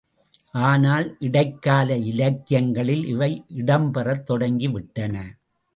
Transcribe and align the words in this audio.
ஆனால், 0.61 1.15
இடைக்கால 1.19 1.97
இலக்கியங்களில் 1.97 3.05
இவை 3.05 3.31
இடம்பெறத் 3.55 4.25
தொடங்கிவிட்டன. 4.29 5.15